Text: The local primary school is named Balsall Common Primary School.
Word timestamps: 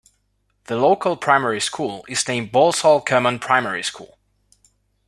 The 0.63 0.77
local 0.77 1.15
primary 1.15 1.61
school 1.61 2.05
is 2.09 2.27
named 2.27 2.51
Balsall 2.51 3.05
Common 3.05 3.37
Primary 3.37 3.83
School. 3.83 4.17